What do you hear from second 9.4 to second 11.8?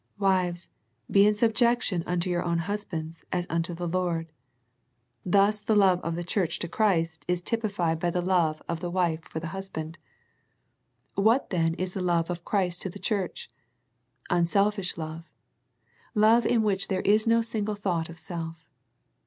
husband. What then